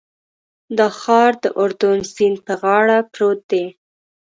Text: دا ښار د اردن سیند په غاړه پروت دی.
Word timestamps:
دا 0.77 0.87
ښار 0.99 1.31
د 1.43 1.45
اردن 1.59 1.99
سیند 2.13 2.37
په 2.47 2.53
غاړه 2.61 2.97
پروت 3.11 3.39
دی. 3.51 3.65